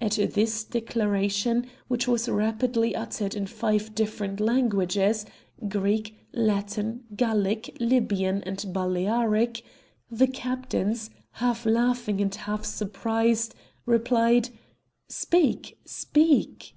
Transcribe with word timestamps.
At 0.00 0.12
this 0.12 0.62
declaration, 0.62 1.66
which 1.88 2.06
was 2.06 2.28
rapidly 2.28 2.94
uttered 2.94 3.34
in 3.34 3.48
five 3.48 3.92
different 3.96 4.38
languages, 4.38 5.26
Greek, 5.68 6.16
Latin, 6.32 7.02
Gallic, 7.16 7.76
Libyan 7.80 8.44
and 8.44 8.64
Balearic, 8.72 9.64
the 10.08 10.28
captains, 10.28 11.10
half 11.32 11.66
laughing 11.66 12.20
and 12.20 12.32
half 12.32 12.64
surprised, 12.64 13.56
replied: 13.84 14.50
"Speak! 15.08 15.76
Speak!" 15.84 16.76